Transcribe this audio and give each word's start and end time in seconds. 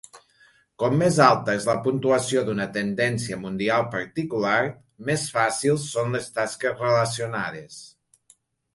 Com 0.83 0.95
més 1.01 1.19
alta 1.25 1.53
és 1.59 1.67
la 1.71 1.75
puntuació 1.83 2.43
d'una 2.47 2.67
tendència 2.79 3.39
mundial 3.43 3.87
particular, 3.99 4.57
més 5.11 5.29
fàcils 5.39 5.89
són 5.95 6.19
les 6.19 6.35
tasques 6.41 6.85
relacionades. 6.89 7.83